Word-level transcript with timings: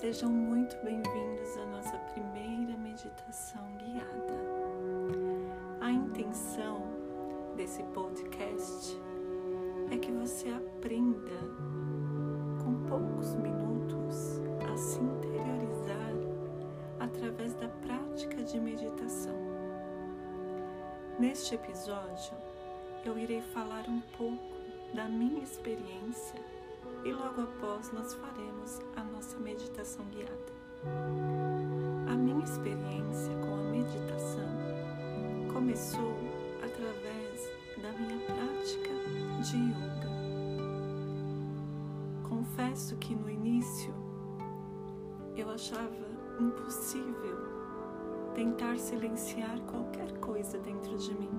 Sejam 0.00 0.30
muito 0.30 0.74
bem-vindos 0.82 1.58
à 1.58 1.66
nossa 1.66 1.98
primeira 2.14 2.74
meditação 2.78 3.62
guiada. 3.76 4.32
A 5.78 5.90
intenção 5.90 6.84
desse 7.54 7.82
podcast 7.82 8.98
é 9.90 9.98
que 9.98 10.10
você 10.10 10.48
aprenda 10.48 11.36
com 12.64 12.82
poucos 12.88 13.34
minutos 13.34 14.40
a 14.72 14.74
se 14.74 15.00
interiorizar 15.00 16.14
através 16.98 17.52
da 17.56 17.68
prática 17.68 18.42
de 18.42 18.58
meditação. 18.58 19.36
Neste 21.18 21.56
episódio, 21.56 22.32
eu 23.04 23.18
irei 23.18 23.42
falar 23.42 23.86
um 23.86 24.00
pouco 24.16 24.56
da 24.94 25.04
minha 25.04 25.42
experiência 25.42 26.40
e 27.04 27.12
logo 27.12 27.42
após 27.42 27.92
nós 27.92 28.14
faremos 28.14 28.80
a 28.96 29.09
meditação 29.80 30.04
guiada. 30.06 30.52
A 32.12 32.14
minha 32.14 32.44
experiência 32.44 33.34
com 33.36 33.54
a 33.54 33.70
meditação 33.70 34.48
começou 35.52 36.16
através 36.58 37.50
da 37.80 37.90
minha 37.92 38.18
prática 38.26 38.90
de 39.42 39.56
yoga. 39.56 40.10
Confesso 42.28 42.96
que 42.96 43.14
no 43.14 43.30
início 43.30 43.94
eu 45.34 45.48
achava 45.50 46.10
impossível 46.38 47.38
tentar 48.34 48.78
silenciar 48.78 49.58
qualquer 49.62 50.12
coisa 50.18 50.58
dentro 50.58 50.96
de 50.98 51.14
mim. 51.14 51.30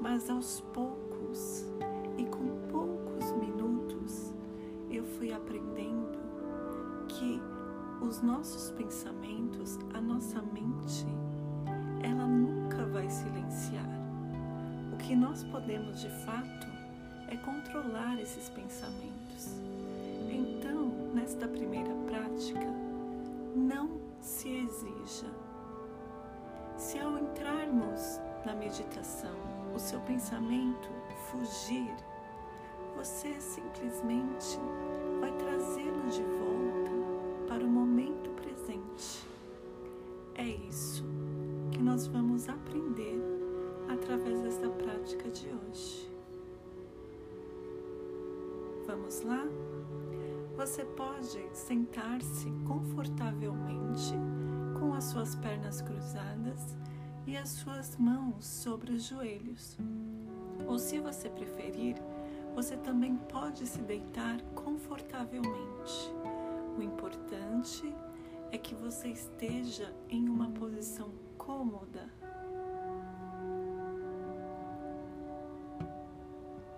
Mas 0.00 0.30
aos 0.30 0.60
poucos 0.72 1.66
os 8.16 8.22
nossos 8.22 8.70
pensamentos, 8.70 9.78
a 9.92 10.00
nossa 10.00 10.40
mente, 10.40 11.06
ela 12.02 12.26
nunca 12.26 12.86
vai 12.86 13.10
silenciar. 13.10 13.84
O 14.90 14.96
que 14.96 15.14
nós 15.14 15.44
podemos 15.44 16.00
de 16.00 16.08
fato 16.24 16.66
é 17.28 17.36
controlar 17.36 18.18
esses 18.18 18.48
pensamentos. 18.48 19.60
Então, 20.30 20.88
nesta 21.12 21.46
primeira 21.46 21.94
prática, 22.06 22.66
não 23.54 24.00
se 24.22 24.48
exija. 24.48 25.30
Se 26.78 26.98
ao 26.98 27.18
entrarmos 27.18 28.18
na 28.46 28.54
meditação, 28.54 29.36
o 29.74 29.78
seu 29.78 30.00
pensamento 30.00 30.88
fugir, 31.30 31.94
você 32.96 33.38
simplesmente 33.38 34.58
vai 35.20 35.32
trazê-lo 35.32 36.08
de 36.08 36.22
volta 36.22 37.46
para 37.46 37.62
o 37.62 37.68
momento. 37.68 37.85
É 40.38 40.46
isso 40.68 41.02
que 41.72 41.82
nós 41.82 42.06
vamos 42.06 42.46
aprender 42.46 43.18
através 43.88 44.38
desta 44.40 44.68
prática 44.68 45.30
de 45.30 45.48
hoje. 45.48 46.10
Vamos 48.86 49.22
lá? 49.22 49.44
Você 50.56 50.84
pode 50.84 51.38
sentar-se 51.54 52.50
confortavelmente 52.66 54.12
com 54.78 54.92
as 54.92 55.04
suas 55.04 55.34
pernas 55.34 55.80
cruzadas 55.80 56.76
e 57.26 57.34
as 57.34 57.48
suas 57.48 57.96
mãos 57.96 58.46
sobre 58.46 58.92
os 58.92 59.04
joelhos. 59.04 59.78
Ou 60.66 60.78
se 60.78 61.00
você 61.00 61.30
preferir, 61.30 61.96
você 62.54 62.76
também 62.76 63.16
pode 63.16 63.66
se 63.66 63.80
deitar 63.80 64.38
confortavelmente. 64.54 66.12
O 66.76 66.82
importante 66.82 67.86
é 67.86 68.05
que 68.66 68.74
você 68.74 69.08
esteja 69.08 69.94
em 70.08 70.28
uma 70.28 70.50
posição 70.50 71.12
cômoda. 71.38 72.10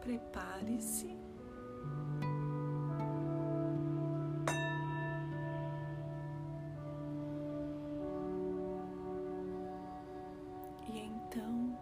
Prepare-se. 0.00 1.16
E 10.88 10.98
então 10.98 11.78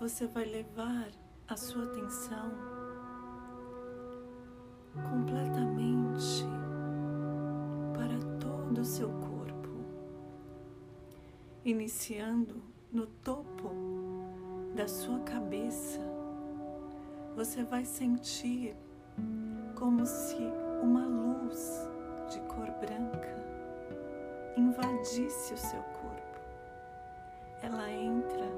você 0.00 0.26
vai 0.26 0.44
levar 0.44 1.08
a 1.48 1.56
sua 1.56 1.84
atenção 1.84 2.52
completamente 5.10 5.57
seu 8.98 9.10
corpo, 9.10 9.68
iniciando 11.64 12.60
no 12.90 13.06
topo 13.06 13.70
da 14.74 14.88
sua 14.88 15.20
cabeça. 15.20 16.00
Você 17.36 17.62
vai 17.62 17.84
sentir 17.84 18.74
como 19.76 20.04
se 20.04 20.34
uma 20.82 21.06
luz 21.06 21.88
de 22.28 22.40
cor 22.40 22.66
branca 22.80 23.38
invadisse 24.56 25.54
o 25.54 25.58
seu 25.58 25.80
corpo. 25.80 26.40
Ela 27.62 27.88
entra 27.92 28.48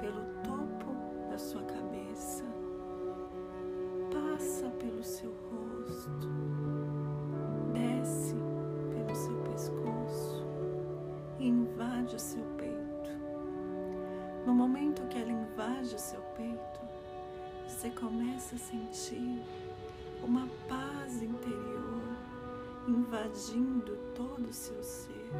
pelo 0.00 0.24
topo 0.44 1.28
da 1.28 1.36
sua 1.36 1.62
cabeça, 1.64 2.42
passa 4.10 4.70
pelo 4.80 5.04
seu 5.04 5.30
rosto, 5.30 6.47
invade 15.78 15.94
o 15.94 15.98
seu 15.98 16.20
peito, 16.36 16.80
você 17.66 17.90
começa 17.90 18.56
a 18.56 18.58
sentir 18.58 19.40
uma 20.24 20.48
paz 20.68 21.22
interior 21.22 22.02
invadindo 22.88 23.96
todo 24.14 24.48
o 24.48 24.52
seu 24.52 24.82
ser. 24.82 25.30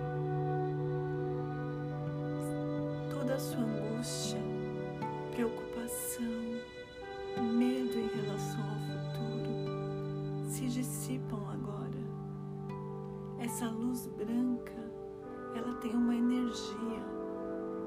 Toda 3.11 3.35
a 3.35 3.39
sua 3.39 3.59
angústia, 3.59 4.39
preocupação, 5.33 6.25
medo 7.37 7.99
em 7.99 8.09
relação 8.09 8.61
ao 8.61 8.79
futuro 8.87 10.49
se 10.49 10.69
dissipam 10.69 11.43
agora. 11.51 11.99
Essa 13.41 13.69
luz 13.69 14.07
branca, 14.07 14.73
ela 15.57 15.75
tem 15.79 15.93
uma 15.93 16.15
energia 16.15 17.03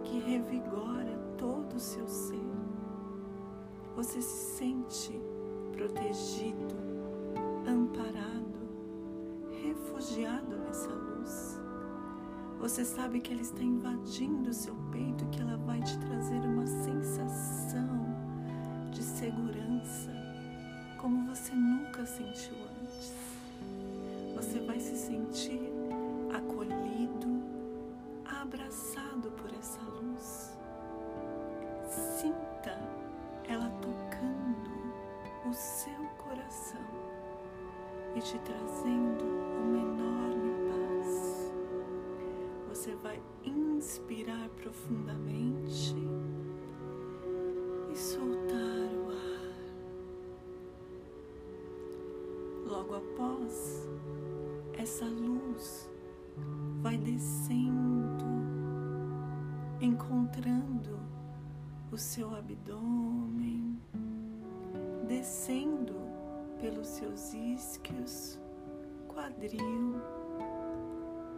que 0.04 0.20
revigora 0.20 1.01
todo 1.72 1.78
o 1.78 1.80
seu 1.80 2.08
ser. 2.08 2.52
Você 3.96 4.22
se 4.22 4.58
sente 4.58 5.22
protegido, 5.72 6.68
amparado, 7.66 8.60
refugiado 9.64 10.58
nessa 10.58 10.90
luz. 10.90 11.60
Você 12.60 12.84
sabe 12.86 13.22
que 13.22 13.32
ela 13.32 13.42
está 13.42 13.64
invadindo 13.64 14.50
o 14.50 14.54
seu 14.54 14.76
peito, 14.92 15.26
que 15.28 15.42
ela 15.42 15.58
vai 15.58 15.82
te 15.82 15.98
trazer 16.00 16.40
uma 16.42 16.68
sensação 16.68 17.90
de 18.92 19.02
segurança 19.02 20.12
como 21.00 21.26
você 21.28 21.54
nunca 21.54 22.06
sentiu 22.06 22.56
antes. 22.82 23.14
Você 24.36 24.60
vai 24.60 24.80
se 24.80 24.98
sentir 24.98 25.71
te 38.32 38.40
trazendo 38.40 39.26
uma 39.62 39.78
enorme 39.78 40.52
paz. 40.70 41.52
Você 42.70 42.96
vai 42.96 43.22
inspirar 43.44 44.48
profundamente 44.52 45.94
e 47.92 47.98
soltar 47.98 48.88
o 48.96 49.10
ar. 49.10 49.54
Logo 52.68 52.96
após, 52.96 53.90
essa 54.78 55.04
luz 55.04 55.90
vai 56.82 56.98
descendo, 56.98 58.26
encontrando 59.82 60.98
o 61.92 61.98
seu 61.98 62.34
abdômen, 62.34 63.78
descendo 65.06 66.11
pelos 66.62 66.88
seus 66.88 67.34
isquios, 67.34 68.40
quadril, 69.08 70.00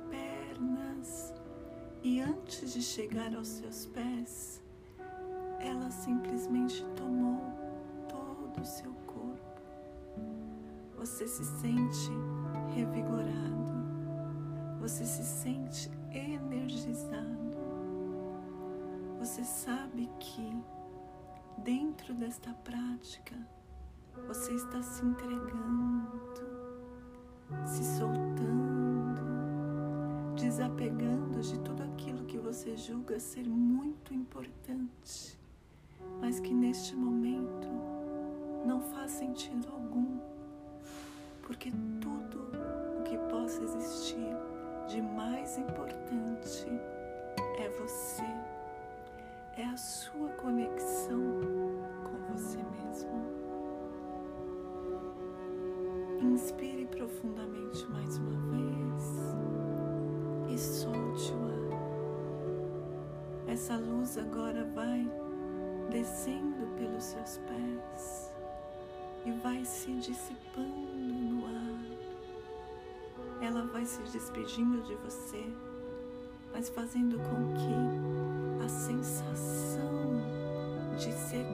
pernas 0.10 1.34
e 2.04 2.20
antes 2.20 2.74
de 2.74 2.82
chegar 2.82 3.34
aos 3.34 3.48
seus 3.48 3.86
pés, 3.86 4.62
ela 5.62 5.90
simplesmente 5.90 6.84
tomou 6.98 7.40
todo 8.10 8.62
o 8.62 8.66
seu 8.66 8.92
corpo. 9.08 9.62
Você 10.98 11.26
se 11.26 11.46
sente 11.46 12.12
revigorado, 12.76 13.74
você 14.82 15.06
se 15.06 15.24
sente 15.24 15.90
energizado. 16.12 17.34
Você 19.20 19.46
sabe 19.46 20.10
que 20.20 20.62
dentro 21.60 22.14
desta 22.14 22.54
prática 22.56 23.38
você 24.28 24.54
está 24.54 24.82
se 24.82 25.06
entregando, 25.06 26.08
se 27.66 27.84
soltando, 27.98 29.22
desapegando 30.36 31.42
de 31.42 31.60
tudo 31.60 31.84
aquilo 31.84 32.26
que 32.26 32.38
você 32.38 32.76
julga 32.78 33.20
ser 33.20 33.48
muito 33.48 34.14
importante, 34.14 35.38
mas 36.20 36.40
que 36.40 36.54
neste 36.54 36.96
momento 36.96 37.68
não 38.66 38.82
faz 38.82 39.12
sentido 39.12 39.68
algum, 39.72 40.20
porque 41.42 41.72
tudo 42.00 42.50
o 43.00 43.04
que 43.04 43.18
possa 43.30 43.64
existir 43.64 44.36
de 44.88 45.02
mais 45.02 45.58
importante 45.58 46.68
e 60.54 60.58
solte 60.58 61.34
o 61.34 61.48
ar. 61.48 61.74
Essa 63.48 63.76
luz 63.76 64.18
agora 64.20 64.64
vai 64.76 65.10
descendo 65.90 66.68
pelos 66.78 67.04
seus 67.04 67.40
pés 67.40 68.32
e 69.26 69.32
vai 69.32 69.66
se 69.66 69.92
dissipando 69.94 70.96
no 70.96 71.46
ar. 71.48 71.84
Ela 73.42 73.66
vai 73.66 73.84
se 73.84 74.00
despedindo 74.04 74.84
de 74.84 74.94
você, 74.96 75.44
mas 76.54 76.70
fazendo 76.70 77.18
com 77.18 77.54
que 77.56 78.64
a 78.64 78.70
sensação 78.70 80.22
de 80.98 81.12
ser 81.12 81.46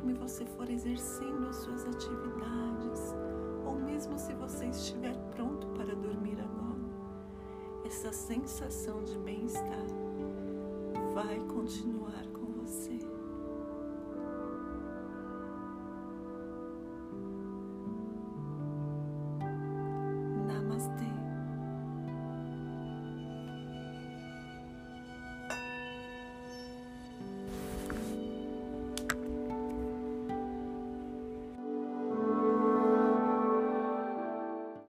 conforme 0.00 0.14
você 0.14 0.44
for 0.46 0.68
exercendo 0.70 1.48
as 1.48 1.56
suas 1.56 1.84
atividades, 1.84 3.14
ou 3.66 3.74
mesmo 3.74 4.18
se 4.18 4.32
você 4.34 4.66
estiver 4.66 5.14
pronto 5.36 5.66
para 5.68 5.94
dormir 5.94 6.38
agora, 6.40 6.80
essa 7.84 8.10
sensação 8.12 9.04
de 9.04 9.18
bem-estar 9.18 9.86
vai 11.14 11.38
continuar 11.40 12.24